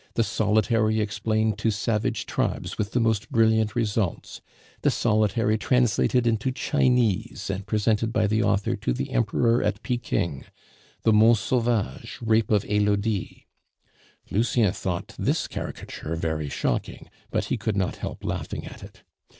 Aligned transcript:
The 0.15 0.23
Solitary 0.23 0.99
explained 0.99 1.59
to 1.59 1.69
savage 1.69 2.25
tribes, 2.25 2.75
with 2.75 2.93
the 2.93 2.99
most 2.99 3.29
brilliant 3.31 3.75
results. 3.75 4.41
The 4.81 4.89
Solitary 4.89 5.59
translated 5.59 6.25
into 6.25 6.51
Chinese 6.51 7.51
and 7.51 7.67
presented 7.67 8.11
by 8.11 8.25
the 8.25 8.41
author 8.41 8.75
to 8.77 8.93
the 8.93 9.11
Emperor 9.11 9.61
at 9.61 9.83
Pekin. 9.83 10.45
The 11.03 11.13
Mont 11.13 11.37
Sauvage, 11.37 12.17
Rape 12.19 12.49
of 12.49 12.65
Elodie." 12.65 13.45
(Lucien 14.31 14.73
though 14.81 15.03
this 15.19 15.47
caricature 15.47 16.15
very 16.15 16.49
shocking, 16.49 17.07
but 17.29 17.45
he 17.53 17.57
could 17.57 17.77
not 17.77 17.97
help 17.97 18.23
laughing 18.23 18.65
at 18.65 18.81
it.) 18.81 19.03